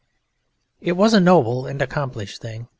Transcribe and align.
It 0.79 0.93
was 0.93 1.13
a 1.13 1.19
noble 1.19 1.67
and 1.67 1.79
accomplished 1.79 2.41
thing. 2.41 2.65